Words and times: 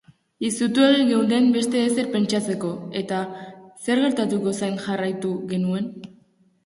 Izutuegi 0.47 1.03
geunden 1.09 1.49
beste 1.57 1.83
ezer 1.89 2.09
pentsatzeko, 2.15 2.71
eta 3.03 3.21
zer 3.89 4.03
gertatuko 4.07 4.55
zain 4.63 4.81
jarraitu 4.87 5.39
genuen. 5.53 5.93